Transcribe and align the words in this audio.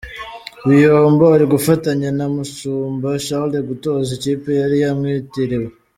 Biyombo 0.67 1.23
ari 1.35 1.45
gufatanya 1.53 2.09
na 2.17 2.25
Mushumba 2.33 3.09
Charles 3.25 3.67
gutoza 3.69 4.09
ikipe 4.17 4.49
yari 4.61 4.77
yamwitiriwe. 4.83 5.67